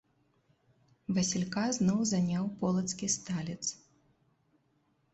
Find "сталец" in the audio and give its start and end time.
3.19-3.63